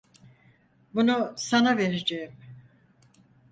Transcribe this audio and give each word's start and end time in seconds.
Bunu 0.93 1.33
sana 1.37 1.77
vereceğim. 1.77 2.31